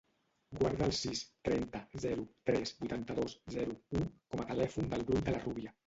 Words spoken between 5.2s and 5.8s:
De La Rubia.